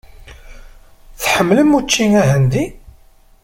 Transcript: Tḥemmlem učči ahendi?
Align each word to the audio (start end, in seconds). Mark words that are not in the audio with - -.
Tḥemmlem 1.21 1.71
učči 1.77 2.05
ahendi? 2.21 2.65